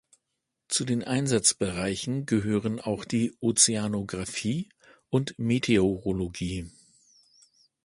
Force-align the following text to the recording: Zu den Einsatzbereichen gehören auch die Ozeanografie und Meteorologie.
Zu 0.67 0.83
den 0.83 1.03
Einsatzbereichen 1.03 2.25
gehören 2.25 2.79
auch 2.79 3.05
die 3.05 3.37
Ozeanografie 3.39 4.67
und 5.09 5.37
Meteorologie. 5.37 6.71